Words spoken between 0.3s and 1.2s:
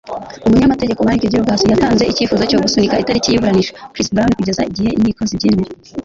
Umunyamategeko